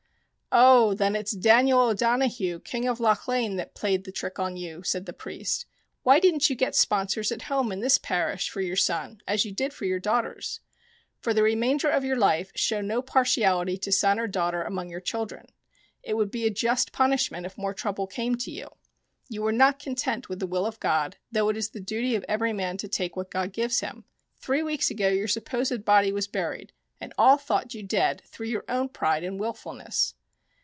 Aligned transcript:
"Oh, 0.73 0.93
then, 0.93 1.15
it's 1.15 1.31
Daniel 1.31 1.79
O'Donohue, 1.79 2.59
King 2.59 2.85
of 2.85 2.99
Lochlein, 2.99 3.55
that 3.55 3.73
played 3.73 4.03
the 4.03 4.11
trick 4.11 4.37
on 4.37 4.57
you," 4.57 4.83
said 4.83 5.05
the 5.05 5.13
priest." 5.13 5.65
Why 6.03 6.19
didn't 6.19 6.49
you 6.49 6.57
get 6.57 6.75
sponsors 6.75 7.31
at 7.31 7.43
home 7.43 7.71
in 7.71 7.79
this 7.79 7.97
parish 7.97 8.49
for 8.49 8.59
your 8.59 8.75
son 8.75 9.21
as 9.25 9.45
you 9.45 9.53
did 9.53 9.71
for 9.73 9.85
your 9.85 10.01
daughters? 10.01 10.59
For 11.21 11.33
the 11.33 11.41
remainder 11.41 11.89
of 11.89 12.03
your 12.03 12.17
life 12.17 12.51
show 12.53 12.81
no 12.81 13.01
partiality 13.01 13.77
to 13.77 13.93
son 13.93 14.19
or 14.19 14.27
daughter 14.27 14.61
among 14.61 14.89
your 14.89 14.99
children. 14.99 15.45
It 16.03 16.15
would 16.17 16.29
be 16.31 16.45
a 16.45 16.49
just 16.49 16.91
punishment 16.91 17.45
if 17.45 17.57
more 17.57 17.73
trouble 17.73 18.05
came 18.05 18.35
to 18.35 18.51
you. 18.51 18.67
You 19.29 19.43
were 19.43 19.53
not 19.53 19.79
content 19.79 20.27
with 20.27 20.39
the 20.39 20.47
will 20.47 20.65
of 20.65 20.81
God, 20.81 21.15
though 21.31 21.47
it 21.47 21.55
is 21.55 21.69
the 21.69 21.79
duty 21.79 22.13
of 22.13 22.25
every 22.27 22.51
man 22.51 22.75
to 22.79 22.89
take 22.89 23.15
what 23.15 23.31
God 23.31 23.53
gives 23.53 23.79
him. 23.79 24.03
Three 24.41 24.63
weeks 24.63 24.91
ago 24.91 25.07
your 25.07 25.29
supposed 25.29 25.85
body 25.85 26.11
was 26.11 26.27
buried 26.27 26.73
and 26.99 27.13
all 27.17 27.37
thought 27.37 27.73
you 27.73 27.83
dead 27.83 28.21
through 28.25 28.47
your 28.47 28.65
own 28.67 28.89
pride 28.89 29.23
and 29.23 29.39
wilfulness." 29.39 30.13